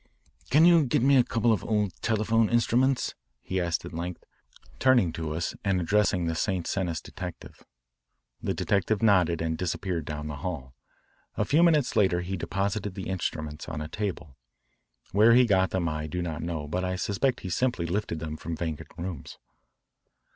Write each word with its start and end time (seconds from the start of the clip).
"Can 0.49 0.65
you 0.65 0.83
get 0.83 1.03
me 1.03 1.15
a 1.15 1.23
couple 1.23 1.53
of 1.53 1.63
old 1.63 1.93
telephone 2.01 2.49
instruments?" 2.49 3.13
he 3.39 3.61
asked 3.61 3.85
at 3.85 3.93
length, 3.93 4.23
turning 4.79 5.13
to 5.13 5.35
us 5.35 5.53
and 5.63 5.79
addressing 5.79 6.25
the 6.25 6.33
St. 6.33 6.65
Cenis 6.65 6.99
detective. 7.03 7.63
The 8.41 8.55
detective 8.55 9.03
nodded 9.03 9.43
and 9.43 9.55
disappeared 9.59 10.05
down 10.05 10.25
the 10.25 10.37
hall. 10.37 10.73
A 11.37 11.45
few 11.45 11.61
minutes 11.61 11.95
later 11.95 12.21
he 12.21 12.35
deposited 12.35 12.95
the 12.95 13.09
instruments 13.09 13.69
on 13.69 13.79
a 13.79 13.87
table. 13.87 14.35
Where 15.11 15.33
he 15.33 15.45
got 15.45 15.69
them 15.69 15.87
I 15.87 16.07
do 16.07 16.23
not 16.23 16.41
know, 16.41 16.67
but 16.67 16.83
I 16.83 16.95
suspect 16.95 17.41
he 17.41 17.51
simply 17.51 17.85
lifted 17.85 18.17
them 18.17 18.37
from 18.37 18.57
vacant 18.57 18.89
rooms. 18.97 19.37